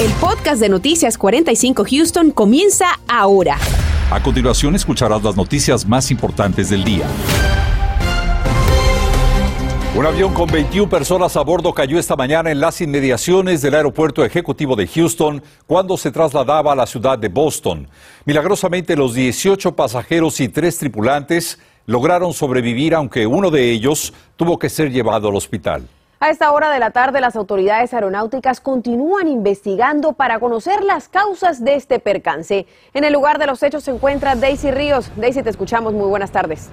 [0.00, 3.58] El podcast de Noticias 45 Houston comienza ahora.
[4.12, 7.04] A continuación escucharás las noticias más importantes del día.
[9.96, 14.24] Un avión con 21 personas a bordo cayó esta mañana en las inmediaciones del aeropuerto
[14.24, 17.88] ejecutivo de Houston cuando se trasladaba a la ciudad de Boston.
[18.24, 24.68] Milagrosamente los 18 pasajeros y tres tripulantes lograron sobrevivir aunque uno de ellos tuvo que
[24.68, 25.88] ser llevado al hospital.
[26.20, 31.62] A esta hora de la tarde, las autoridades aeronáuticas continúan investigando para conocer las causas
[31.62, 32.66] de este percance.
[32.92, 35.12] En el lugar de los hechos se encuentra Daisy Ríos.
[35.14, 35.92] Daisy, te escuchamos.
[35.92, 36.70] Muy buenas tardes.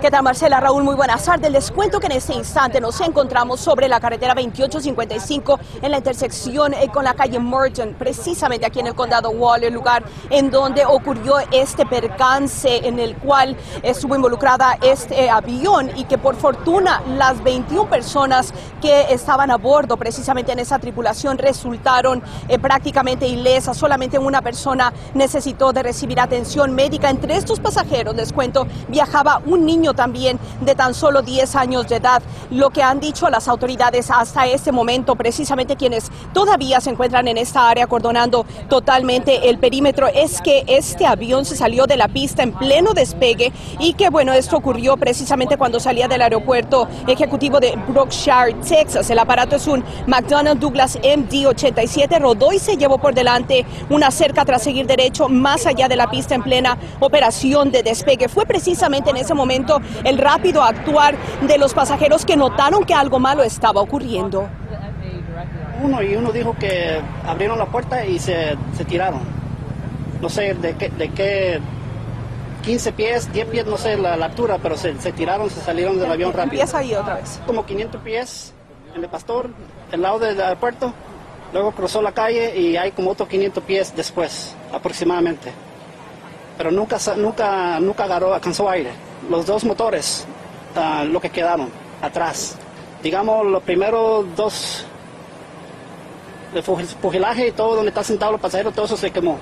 [0.00, 0.60] ¿Qué tal Marcela?
[0.60, 1.52] Raúl, muy buenas tardes.
[1.52, 6.72] Les cuento que en este instante nos encontramos sobre la carretera 2855 en la intersección
[6.72, 10.86] eh, con la calle Merton, precisamente aquí en el condado Wall, el lugar en donde
[10.86, 17.02] ocurrió este percance en el cual estuvo involucrada este eh, avión y que por fortuna
[17.06, 23.76] las 21 personas que estaban a bordo precisamente en esa tripulación resultaron eh, prácticamente ilesas.
[23.76, 27.10] Solamente una persona necesitó de recibir atención médica.
[27.10, 31.96] Entre estos pasajeros, les cuento, viajaba un niño también de tan solo 10 años de
[31.96, 32.22] edad.
[32.50, 37.38] Lo que han dicho las autoridades hasta este momento, precisamente quienes todavía se encuentran en
[37.38, 42.42] esta área acordonando totalmente el perímetro, es que este avión se salió de la pista
[42.42, 47.76] en pleno despegue y que bueno, esto ocurrió precisamente cuando salía del aeropuerto ejecutivo de
[47.88, 49.10] Brookshire, Texas.
[49.10, 54.44] El aparato es un McDonnell Douglas MD-87, rodó y se llevó por delante una cerca
[54.44, 58.28] tras seguir derecho más allá de la pista en plena operación de despegue.
[58.28, 63.18] Fue precisamente en ese momento el rápido actuar de los pasajeros que notaron que algo
[63.18, 64.48] malo estaba ocurriendo.
[65.82, 68.56] Uno y uno dijo que abrieron la puerta y se,
[68.86, 69.20] tiraron.
[70.20, 71.60] No sé de qué, de qué
[72.62, 76.32] 15 pies, 10 pies, no sé la, altura, pero se, tiraron, se salieron del avión
[76.32, 76.62] rápido.
[76.62, 77.40] pies ahí otra vez?
[77.46, 78.52] Como 500 pies
[78.94, 79.50] en el Pastor,
[79.92, 80.92] el lado del aeropuerto.
[81.52, 85.52] Luego cruzó la calle y hay como otros 500 pies después, aproximadamente.
[86.60, 88.90] Pero nunca, nunca, nunca agarró, alcanzó aire
[89.30, 90.26] los dos motores,
[90.76, 91.70] uh, lo que quedaron
[92.02, 92.54] atrás.
[93.02, 94.84] Digamos, los primeros dos,
[96.54, 99.38] el fugilaje y todo donde está sentado los pasajeros, todo eso se quemó.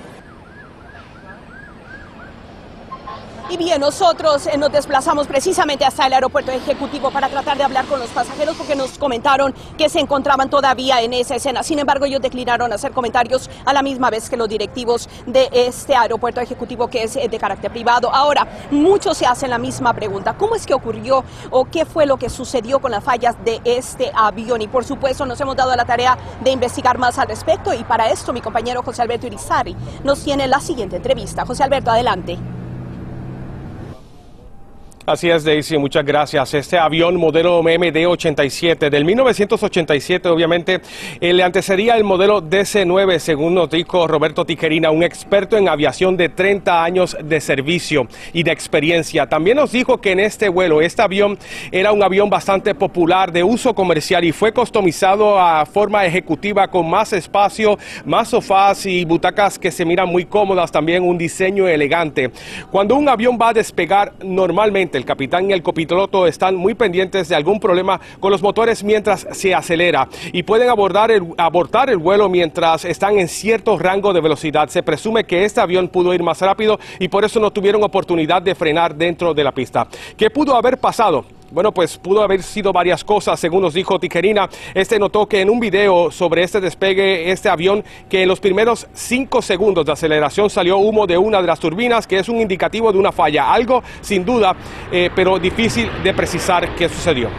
[3.51, 7.85] Y bien, nosotros eh, nos desplazamos precisamente hasta el aeropuerto ejecutivo para tratar de hablar
[7.85, 11.63] con los pasajeros porque nos comentaron que se encontraban todavía en esa escena.
[11.63, 15.95] Sin embargo, ellos declinaron hacer comentarios a la misma vez que los directivos de este
[15.95, 18.13] aeropuerto ejecutivo que es eh, de carácter privado.
[18.13, 20.37] Ahora, muchos se hacen la misma pregunta.
[20.37, 24.11] ¿Cómo es que ocurrió o qué fue lo que sucedió con las fallas de este
[24.13, 24.61] avión?
[24.61, 28.11] Y por supuesto, nos hemos dado la tarea de investigar más al respecto y para
[28.11, 31.47] esto mi compañero José Alberto Irizarri nos tiene la siguiente entrevista.
[31.47, 32.37] José Alberto, adelante.
[35.09, 36.53] Así es, Daisy, muchas gracias.
[36.53, 40.81] Este avión modelo MD-87 del 1987, obviamente,
[41.19, 46.15] eh, le antecedería el modelo DC-9, según nos dijo Roberto Tijerina, un experto en aviación
[46.15, 49.25] de 30 años de servicio y de experiencia.
[49.25, 51.39] También nos dijo que en este vuelo, este avión
[51.71, 56.87] era un avión bastante popular de uso comercial y fue customizado a forma ejecutiva con
[56.87, 62.29] más espacio, más sofás y butacas que se miran muy cómodas, también un diseño elegante.
[62.69, 67.29] Cuando un avión va a despegar normalmente, el capitán y el copiloto están muy pendientes
[67.29, 72.29] de algún problema con los motores mientras se acelera y pueden el, abortar el vuelo
[72.29, 74.69] mientras están en cierto rango de velocidad.
[74.69, 78.41] Se presume que este avión pudo ir más rápido y por eso no tuvieron oportunidad
[78.41, 79.87] de frenar dentro de la pista.
[80.17, 81.38] ¿Qué pudo haber pasado?
[81.51, 84.47] Bueno, pues pudo haber sido varias cosas, según nos dijo Tijerina.
[84.75, 88.87] Este notó que en un video sobre este despegue, este avión, que en los primeros
[88.93, 92.91] cinco segundos de aceleración salió humo de una de las turbinas, que es un indicativo
[92.91, 93.51] de una falla.
[93.51, 94.55] Algo sin duda,
[94.91, 97.29] eh, pero difícil de precisar qué sucedió.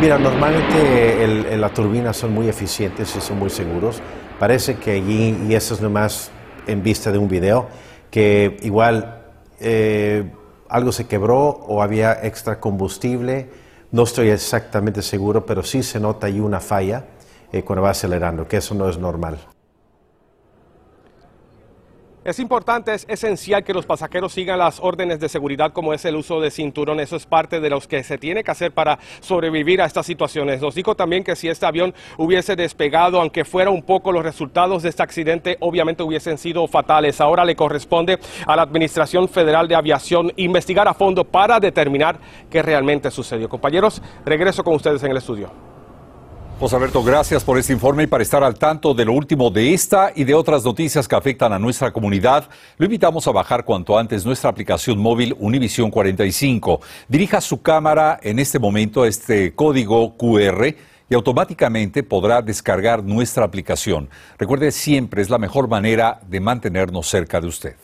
[0.00, 4.00] Mira, normalmente las turbinas son muy eficientes y son muy seguros.
[4.38, 6.30] Parece que allí, y eso es nomás
[6.68, 7.66] en vista de un video,
[8.08, 9.16] que igual...
[9.60, 10.24] Eh,
[10.70, 13.50] algo se quebró o había extra combustible.
[13.90, 17.04] No estoy exactamente seguro, pero sí se nota ahí una falla
[17.52, 19.38] eh, cuando va acelerando, que eso no es normal.
[22.22, 26.16] Es importante, es esencial que los pasajeros sigan las órdenes de seguridad como es el
[26.16, 27.00] uso de cinturón.
[27.00, 30.60] Eso es parte de lo que se tiene que hacer para sobrevivir a estas situaciones.
[30.60, 34.82] Nos dijo también que si este avión hubiese despegado, aunque fuera un poco, los resultados
[34.82, 37.22] de este accidente obviamente hubiesen sido fatales.
[37.22, 42.18] Ahora le corresponde a la Administración Federal de Aviación investigar a fondo para determinar
[42.50, 43.48] qué realmente sucedió.
[43.48, 45.69] Compañeros, regreso con ustedes en el estudio.
[46.60, 49.72] José Alberto, gracias por este informe y para estar al tanto de lo último de
[49.72, 53.98] esta y de otras noticias que afectan a nuestra comunidad, lo invitamos a bajar cuanto
[53.98, 56.82] antes nuestra aplicación móvil Univisión 45.
[57.08, 60.74] Dirija su cámara en este momento a este código QR
[61.08, 64.10] y automáticamente podrá descargar nuestra aplicación.
[64.36, 67.76] Recuerde, siempre es la mejor manera de mantenernos cerca de usted.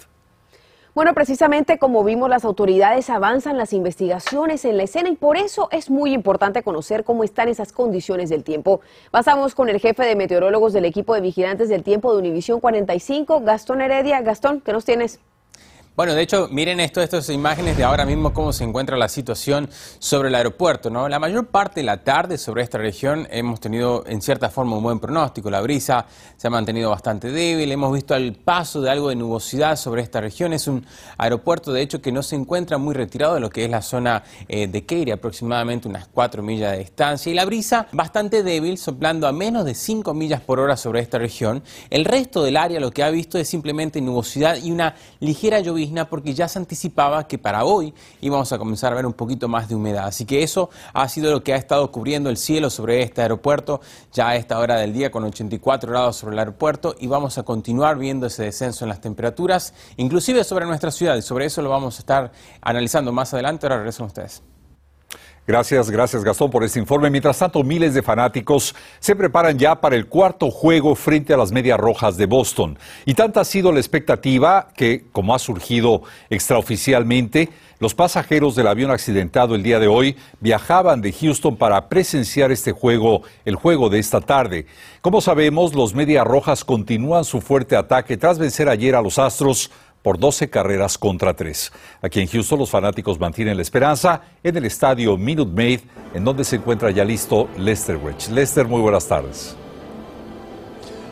[0.97, 5.69] Bueno, precisamente como vimos, las autoridades avanzan las investigaciones en la escena y por eso
[5.71, 8.81] es muy importante conocer cómo están esas condiciones del tiempo.
[9.11, 13.43] Pasamos con el jefe de meteorólogos del equipo de vigilantes del tiempo de Univisión 45,
[13.43, 14.23] Gastón Heredia.
[14.23, 15.21] Gastón, ¿qué nos tienes?
[15.97, 19.71] Bueno, de hecho, miren esto, estas imágenes de ahora mismo cómo se encuentra la situación
[19.99, 21.09] sobre el aeropuerto, ¿no?
[21.09, 24.83] La mayor parte de la tarde sobre esta región hemos tenido en cierta forma un
[24.83, 25.49] buen pronóstico.
[25.49, 26.05] La brisa
[26.37, 30.21] se ha mantenido bastante débil, hemos visto el paso de algo de nubosidad sobre esta
[30.21, 30.53] región.
[30.53, 30.85] Es un
[31.17, 34.23] aeropuerto, de hecho, que no se encuentra muy retirado de lo que es la zona
[34.49, 37.33] eh, de Keiri, aproximadamente unas 4 millas de distancia.
[37.33, 41.17] Y la brisa bastante débil, soplando a menos de 5 millas por hora sobre esta
[41.17, 41.63] región.
[41.89, 45.86] El resto del área lo que ha visto es simplemente nubosidad y una ligera lluvia
[46.09, 49.69] porque ya se anticipaba que para hoy íbamos a comenzar a ver un poquito más
[49.69, 50.06] de humedad.
[50.06, 53.81] Así que eso ha sido lo que ha estado cubriendo el cielo sobre este aeropuerto
[54.12, 57.43] ya a esta hora del día con 84 grados sobre el aeropuerto y vamos a
[57.43, 61.71] continuar viendo ese descenso en las temperaturas, inclusive sobre nuestra ciudad y sobre eso lo
[61.71, 63.67] vamos a estar analizando más adelante.
[63.67, 64.56] Ahora regresan ustedes.
[65.47, 67.09] Gracias, gracias Gastón por este informe.
[67.09, 71.53] Mientras tanto, miles de fanáticos se preparan ya para el cuarto juego frente a las
[71.53, 72.77] Medias Rojas de Boston.
[73.05, 77.49] Y tanta ha sido la expectativa que, como ha surgido extraoficialmente,
[77.79, 82.73] los pasajeros del avión accidentado el día de hoy viajaban de Houston para presenciar este
[82.73, 84.67] juego, el juego de esta tarde.
[85.01, 89.71] Como sabemos, los Medias Rojas continúan su fuerte ataque tras vencer ayer a los Astros
[90.06, 91.73] por 12 carreras contra 3.
[92.00, 95.81] Aquí en Houston los fanáticos mantienen la esperanza en el estadio Minute Maid,
[96.14, 98.31] en donde se encuentra ya listo Lester Wedge.
[98.31, 99.56] Lester, muy buenas tardes.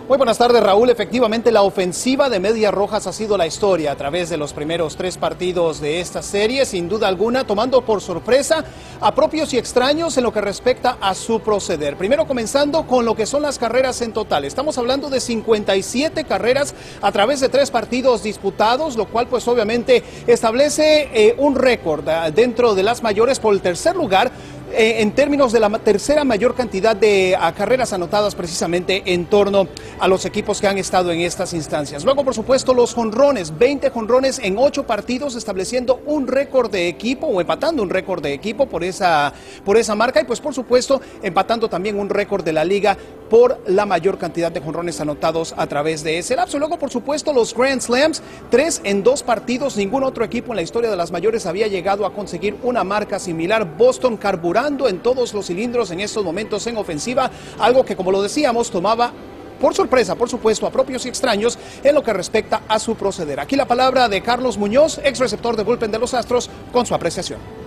[0.06, 0.90] Muy buenas tardes, Raúl.
[0.90, 4.96] Efectivamente, la ofensiva de Medias Rojas ha sido la historia a través de los primeros
[4.96, 8.66] tres partidos de esta serie, sin duda alguna, tomando por sorpresa
[9.00, 11.96] a propios y extraños en lo que respecta a su proceder.
[11.96, 14.44] Primero comenzando con lo que son las carreras en total.
[14.44, 20.04] Estamos hablando de 57 carreras a través de tres partidos disputados, lo cual pues obviamente
[20.26, 24.30] establece eh, un récord eh, dentro de las mayores por el tercer lugar
[24.76, 29.68] eh, en términos de la tercera mayor cantidad de carreras anotadas precisamente en torno
[29.98, 32.04] a los equipos que han estado en estas instancias.
[32.04, 37.26] Luego, por supuesto, los jonrones, 20 jonrones en 8 partidos, estableciendo un récord de equipo
[37.26, 39.32] o empatando un récord de equipo por esa,
[39.64, 42.96] por esa marca y pues por supuesto empatando también un récord de la liga
[43.30, 46.58] por la mayor cantidad de jonrones anotados a través de ese lapso.
[46.58, 50.62] Luego, por supuesto, los Grand Slams, tres en dos partidos, ningún otro equipo en la
[50.62, 53.76] historia de las mayores había llegado a conseguir una marca similar.
[53.76, 58.22] Boston carburando en todos los cilindros en estos momentos en ofensiva, algo que como lo
[58.22, 59.12] decíamos tomaba
[59.60, 63.40] por sorpresa, por supuesto, a propios y extraños en lo que respecta a su proceder.
[63.40, 66.94] Aquí la palabra de Carlos Muñoz, ex receptor de bullpen de los Astros, con su
[66.94, 67.63] apreciación.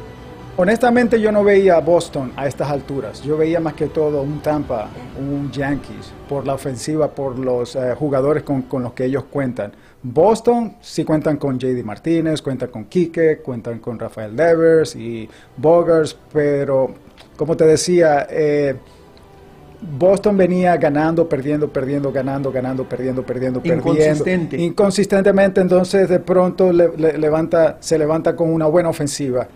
[0.60, 3.22] Honestamente yo no veía a Boston a estas alturas.
[3.22, 4.90] Yo veía más que todo un Tampa,
[5.20, 9.72] un Yankees, por la ofensiva, por los eh, jugadores con, con, los que ellos cuentan.
[10.02, 16.18] Boston sí cuentan con JD Martínez, cuentan con Quique, cuentan con Rafael Devers y Bogers,
[16.34, 16.90] pero
[17.36, 18.76] como te decía, eh,
[19.80, 23.84] Boston venía ganando, perdiendo, perdiendo, ganando, ganando, perdiendo, perdiendo, perdiendo.
[24.58, 29.48] Inconsistentemente, entonces de pronto levanta, se levanta con una buena ofensiva.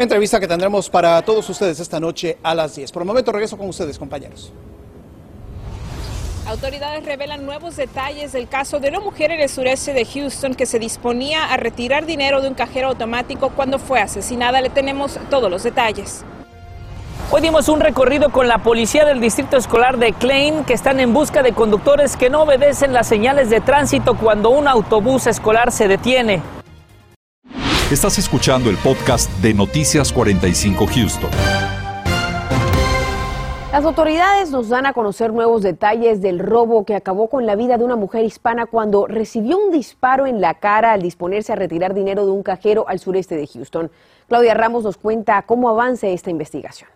[0.00, 2.90] Entrevista que tendremos para todos ustedes esta noche a las 10.
[2.90, 4.50] Por el momento regreso con ustedes, compañeros.
[6.46, 10.64] Autoridades revelan nuevos detalles del caso de una mujer en el sureste de Houston que
[10.64, 14.62] se disponía a retirar dinero de un cajero automático cuando fue asesinada.
[14.62, 16.24] Le tenemos todos los detalles.
[17.30, 21.12] Hoy dimos un recorrido con la policía del distrito escolar de Klein que están en
[21.12, 25.88] busca de conductores que no obedecen las señales de tránsito cuando un autobús escolar se
[25.88, 26.40] detiene.
[27.90, 31.30] Estás escuchando el podcast de Noticias 45 Houston.
[33.72, 37.78] Las autoridades nos dan a conocer nuevos detalles del robo que acabó con la vida
[37.78, 41.92] de una mujer hispana cuando recibió un disparo en la cara al disponerse a retirar
[41.92, 43.90] dinero de un cajero al sureste de Houston.
[44.28, 46.88] Claudia Ramos nos cuenta cómo avanza esta investigación.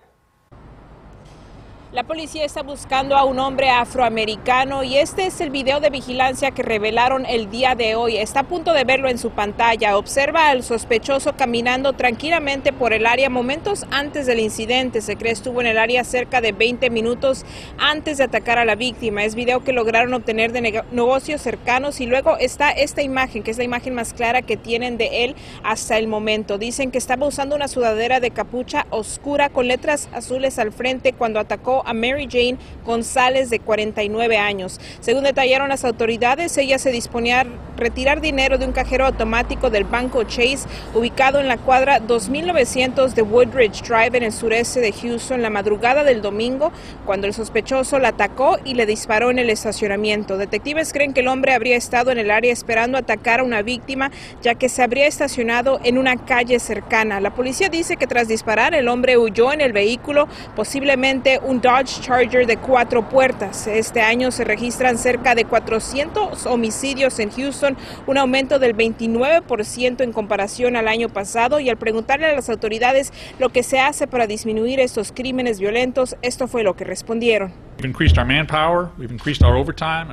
[1.95, 6.51] La policía está buscando a un hombre afroamericano y este es el video de vigilancia
[6.51, 8.17] que revelaron el día de hoy.
[8.17, 9.97] Está a punto de verlo en su pantalla.
[9.97, 15.03] Observa al sospechoso caminando tranquilamente por el área momentos antes del incidente.
[15.03, 17.47] Se cree estuvo en el área cerca de 20 minutos
[17.79, 19.23] antes de atacar a la víctima.
[19.23, 23.59] Es video que lograron obtener de negocios cercanos y luego está esta imagen, que es
[23.59, 26.59] la imagen más clara que tienen de él hasta el momento.
[26.59, 31.39] Dicen que estaba usando una sudadera de capucha oscura con letras azules al frente cuando
[31.39, 34.81] atacó a Mary Jane González, de 49 años.
[35.01, 39.85] Según detallaron las autoridades, ella se disponía a retirar dinero de un cajero automático del
[39.85, 45.43] banco Chase, ubicado en la cuadra 2900 de Woodridge Drive, en el sureste de Houston,
[45.43, 46.73] la madrugada del domingo,
[47.05, 50.37] cuando el sospechoso la atacó y le disparó en el estacionamiento.
[50.37, 54.11] Detectives creen que el hombre habría estado en el área esperando atacar a una víctima,
[54.43, 57.21] ya que se habría estacionado en una calle cercana.
[57.21, 62.47] La policía dice que tras disparar, el hombre huyó en el vehículo, posiblemente un Charger
[62.47, 63.67] de cuatro puertas.
[63.67, 67.77] Este año se registran cerca de 400 homicidios en Houston,
[68.07, 71.59] un aumento del 29% en comparación al año pasado.
[71.59, 76.17] Y al preguntarle a las autoridades lo que se hace para disminuir estos crímenes violentos,
[76.23, 77.53] esto fue lo que respondieron.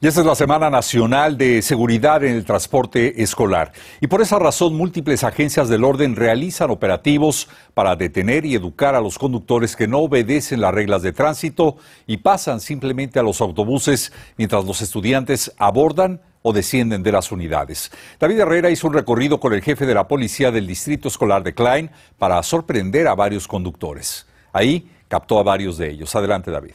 [0.00, 3.72] Y esta es la Semana Nacional de Seguridad en el Transporte Escolar.
[4.00, 9.00] Y por esa razón, múltiples agencias del orden realizan operativos para detener y educar a
[9.00, 14.12] los conductores que no obedecen las reglas de tránsito y pasan simplemente a los autobuses
[14.36, 17.90] mientras los estudiantes abordan o descienden de las unidades.
[18.20, 21.54] David Herrera hizo un recorrido con el jefe de la policía del Distrito Escolar de
[21.54, 24.28] Klein para sorprender a varios conductores.
[24.52, 26.14] Ahí captó a varios de ellos.
[26.14, 26.74] Adelante, David.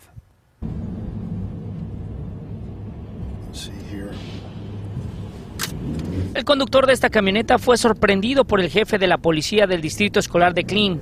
[6.34, 10.20] El conductor de esta camioneta fue sorprendido por el jefe de la policía del distrito
[10.20, 11.00] escolar de Clean.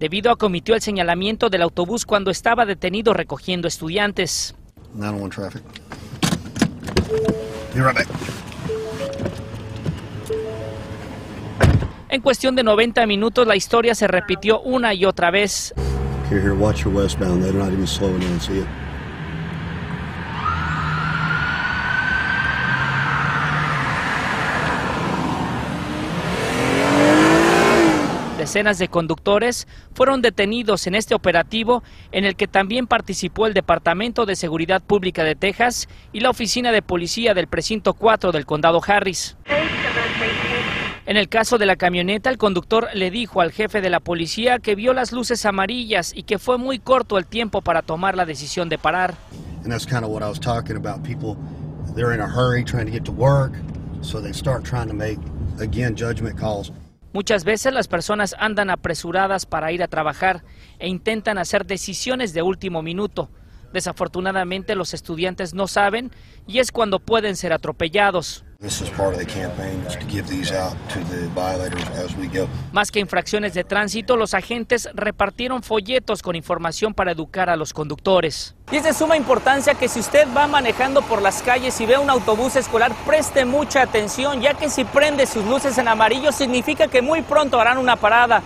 [0.00, 4.56] Debido a que omitió el señalamiento del autobús cuando estaba detenido recogiendo estudiantes.
[12.08, 15.72] En cuestión de 90 minutos la historia se repitió una y otra vez.
[28.50, 34.26] Decenas de conductores fueron detenidos en este operativo en el que también participó el Departamento
[34.26, 38.80] de Seguridad Pública de Texas y la Oficina de Policía del Precinto 4 del Condado
[38.84, 39.36] Harris.
[41.06, 44.58] En el caso de la camioneta, el conductor le dijo al jefe de la policía
[44.58, 48.26] que vio las luces amarillas y que fue muy corto el tiempo para tomar la
[48.26, 49.14] decisión de parar.
[55.60, 56.72] Again, judgment calls.
[57.12, 60.44] Muchas veces las personas andan apresuradas para ir a trabajar
[60.78, 63.30] e intentan hacer decisiones de último minuto.
[63.72, 66.10] Desafortunadamente los estudiantes no saben
[66.46, 68.44] y es cuando pueden ser atropellados.
[72.72, 77.72] Más que infracciones de tránsito, los agentes repartieron folletos con información para educar a los
[77.72, 78.54] conductores.
[78.70, 81.96] Y es de suma importancia que si usted va manejando por las calles y ve
[81.96, 86.86] un autobús escolar, preste mucha atención, ya que si prende sus luces en amarillo significa
[86.86, 88.42] que muy pronto harán una parada.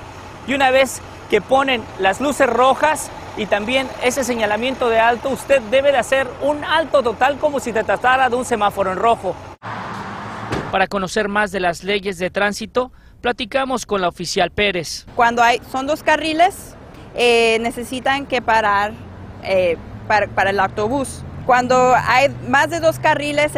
[0.47, 5.61] Y una vez que ponen las luces rojas y también ese señalamiento de alto, usted
[5.73, 9.35] debe de hacer un alto total como si se tratara de un semáforo en rojo.
[10.75, 12.91] Para conocer más de las leyes de tránsito,
[13.21, 15.07] platicamos con la oficial Pérez.
[15.15, 16.75] Cuando hay, son dos carriles,
[17.15, 18.93] eh, necesitan que parar
[19.45, 19.77] eh,
[20.09, 21.23] para, el autobús.
[21.47, 23.53] Cuando hay más de dos carriles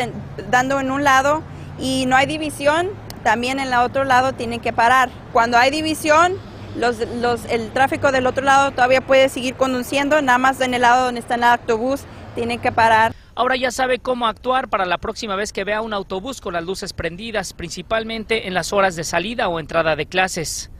[0.50, 1.42] dando en un lado
[1.78, 2.90] y no hay división,
[3.24, 5.08] también en el otro lado tienen que parar.
[5.32, 6.34] Cuando hay división,
[7.48, 11.20] el tráfico del otro lado todavía puede seguir conduciendo, nada más en el lado donde
[11.20, 12.02] está el autobús
[12.34, 13.15] tienen que parar.
[13.38, 16.64] Ahora ya sabe cómo actuar para la próxima vez que vea un autobús con las
[16.64, 20.70] luces prendidas, principalmente en las horas de salida o entrada de clases,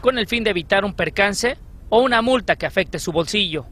[0.00, 1.58] con el fin de evitar un percance
[1.90, 3.66] o una multa que afecte su bolsillo.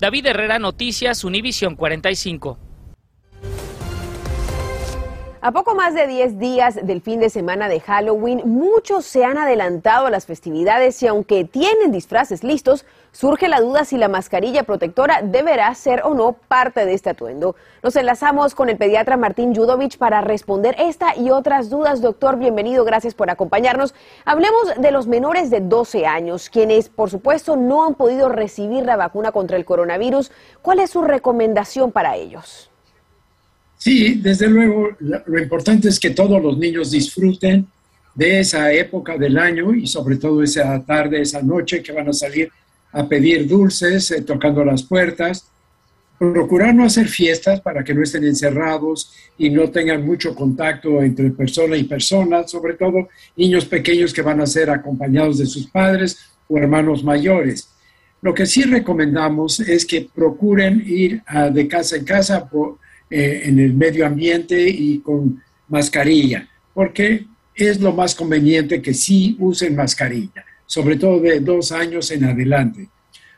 [0.00, 2.58] David Herrera, Noticias, Univisión 45.
[5.42, 9.38] A poco más de 10 días del fin de semana de Halloween, muchos se han
[9.38, 14.64] adelantado a las festividades y aunque tienen disfraces listos, surge la duda si la mascarilla
[14.64, 17.56] protectora deberá ser o no parte de este atuendo.
[17.82, 22.02] Nos enlazamos con el pediatra Martín Judovich para responder esta y otras dudas.
[22.02, 23.94] Doctor, bienvenido, gracias por acompañarnos.
[24.26, 28.96] Hablemos de los menores de 12 años, quienes por supuesto no han podido recibir la
[28.96, 30.32] vacuna contra el coronavirus.
[30.60, 32.69] ¿Cuál es su recomendación para ellos?
[33.80, 37.66] Sí, desde luego, lo importante es que todos los niños disfruten
[38.14, 42.12] de esa época del año y sobre todo esa tarde, esa noche que van a
[42.12, 42.50] salir
[42.92, 45.46] a pedir dulces, eh, tocando las puertas.
[46.18, 51.30] Procurar no hacer fiestas para que no estén encerrados y no tengan mucho contacto entre
[51.30, 56.18] persona y persona, sobre todo niños pequeños que van a ser acompañados de sus padres
[56.48, 57.70] o hermanos mayores.
[58.20, 61.22] Lo que sí recomendamos es que procuren ir
[61.52, 62.46] de casa en casa
[63.10, 69.36] eh, en el medio ambiente y con mascarilla, porque es lo más conveniente que sí
[69.38, 72.88] usen mascarilla, sobre todo de dos años en adelante.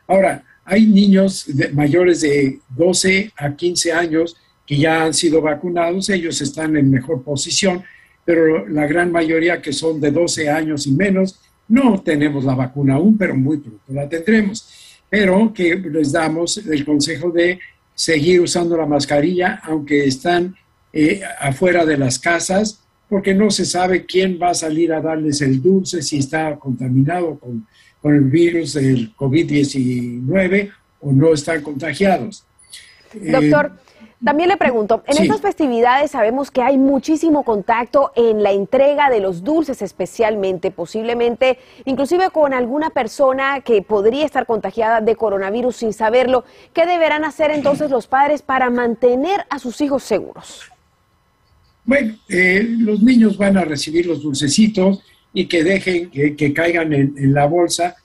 [0.07, 4.37] Ahora, hay niños mayores de 12 a 15 años
[4.67, 7.83] que ya han sido vacunados, ellos están en mejor posición,
[8.25, 12.95] pero la gran mayoría que son de 12 años y menos, no tenemos la vacuna
[12.95, 15.01] aún, pero muy pronto la tendremos.
[15.09, 17.59] Pero que les damos el consejo de
[18.03, 20.57] seguir usando la mascarilla, aunque están
[20.93, 25.41] eh, afuera de las casas, porque no se sabe quién va a salir a darles
[25.41, 27.65] el dulce, si está contaminado con,
[28.01, 32.45] con el virus del COVID-19 o no están contagiados.
[33.15, 33.73] Doctor.
[33.77, 33.92] Eh,
[34.25, 39.21] también le pregunto, en estas festividades sabemos que hay muchísimo contacto en la entrega de
[39.21, 45.93] los dulces especialmente, posiblemente inclusive con alguna persona que podría estar contagiada de coronavirus sin
[45.93, 46.45] saberlo.
[46.73, 50.71] ¿Qué deberán hacer entonces los padres para mantener a sus hijos seguros?
[51.85, 55.03] Bueno, eh, los niños van a recibir los dulcecitos
[55.33, 57.97] y que dejen que, caigan en, la bolsa,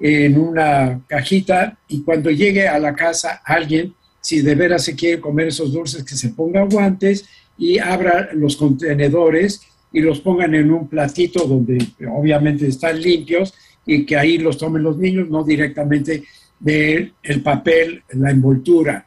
[0.00, 3.94] en una cajita, y cuando llegue a la casa alguien,
[4.28, 7.24] si de veras se quiere comer esos dulces, que se ponga guantes
[7.56, 13.54] y abra los contenedores y los pongan en un platito donde obviamente están limpios
[13.86, 16.24] y que ahí los tomen los niños, no directamente
[16.60, 19.06] del el papel, la envoltura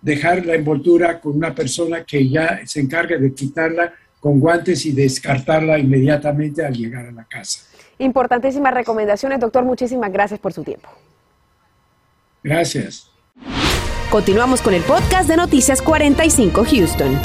[0.00, 4.92] dejar la envoltura con una persona que ya se encargue de quitarla con guantes y
[4.92, 7.68] descartarla inmediatamente al llegar a la casa.
[7.98, 9.64] Importantísimas recomendaciones, doctor.
[9.64, 10.88] Muchísimas gracias por su tiempo.
[12.42, 13.12] Gracias.
[14.10, 17.20] Continuamos con el podcast de Noticias 45 Houston.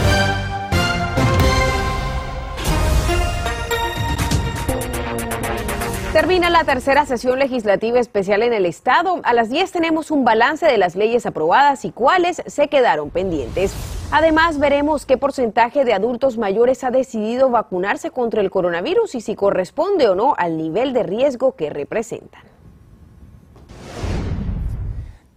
[6.12, 9.22] Termina la tercera sesión legislativa especial en el Estado.
[9.24, 13.74] A las 10 tenemos un balance de las leyes aprobadas y cuáles se quedaron pendientes.
[14.12, 19.36] Además, veremos qué porcentaje de adultos mayores ha decidido vacunarse contra el coronavirus y si
[19.36, 22.51] corresponde o no al nivel de riesgo que representan.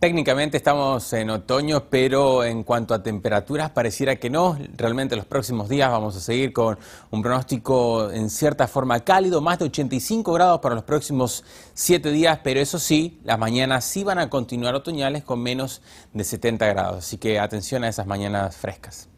[0.04, 4.58] Técnicamente estamos en otoño, pero en cuanto a temperaturas pareciera que no.
[4.76, 6.78] Realmente los próximos días vamos a seguir con
[7.10, 12.38] un pronóstico en cierta forma cálido, más de 85 grados para los próximos 7 días,
[12.44, 15.80] pero eso sí, las mañanas sí van a continuar otoñales con menos
[16.12, 16.98] de 70 grados.
[16.98, 19.08] Así que atención a esas mañanas frescas.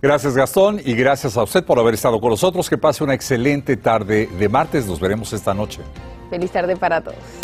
[0.00, 2.70] Gracias Gastón y gracias a usted por haber estado con nosotros.
[2.70, 4.86] Que pase una excelente tarde de martes.
[4.86, 5.80] Nos veremos esta noche.
[6.30, 7.43] Feliz tarde para todos.